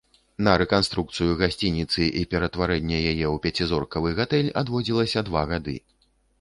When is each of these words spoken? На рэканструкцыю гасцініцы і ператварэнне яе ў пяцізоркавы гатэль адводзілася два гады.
На 0.45 0.53
рэканструкцыю 0.61 1.35
гасцініцы 1.41 2.07
і 2.23 2.25
ператварэнне 2.33 2.97
яе 3.11 3.27
ў 3.35 3.45
пяцізоркавы 3.45 4.17
гатэль 4.23 4.53
адводзілася 4.65 5.27
два 5.33 5.49
гады. 5.57 5.81